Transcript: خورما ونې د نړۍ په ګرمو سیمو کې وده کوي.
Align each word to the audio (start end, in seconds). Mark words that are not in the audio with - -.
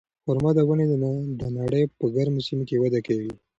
خورما 0.23 0.51
ونې 0.65 0.85
د 1.41 1.41
نړۍ 1.57 1.83
په 1.97 2.05
ګرمو 2.15 2.45
سیمو 2.45 2.63
کې 2.69 2.81
وده 2.81 2.99
کوي. 3.07 3.31